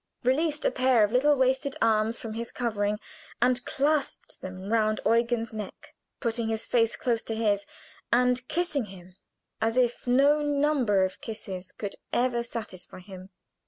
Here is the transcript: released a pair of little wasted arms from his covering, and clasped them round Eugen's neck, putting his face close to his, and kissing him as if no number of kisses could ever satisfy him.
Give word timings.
released 0.23 0.65
a 0.65 0.71
pair 0.71 1.03
of 1.03 1.11
little 1.11 1.35
wasted 1.35 1.75
arms 1.79 2.17
from 2.17 2.33
his 2.33 2.51
covering, 2.51 2.97
and 3.39 3.63
clasped 3.65 4.41
them 4.41 4.73
round 4.73 4.99
Eugen's 5.05 5.53
neck, 5.53 5.93
putting 6.19 6.49
his 6.49 6.65
face 6.65 6.95
close 6.95 7.21
to 7.21 7.35
his, 7.35 7.67
and 8.11 8.47
kissing 8.47 8.85
him 8.85 9.15
as 9.61 9.77
if 9.77 10.07
no 10.07 10.41
number 10.41 11.03
of 11.05 11.21
kisses 11.21 11.71
could 11.71 11.93
ever 12.11 12.41
satisfy 12.41 12.97
him. 12.97 13.29